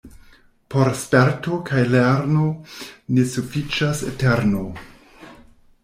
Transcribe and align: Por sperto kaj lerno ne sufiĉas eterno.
Por 0.75 0.89
sperto 1.01 1.59
kaj 1.67 1.83
lerno 1.91 2.47
ne 3.19 3.27
sufiĉas 3.35 4.03
eterno. 4.15 4.65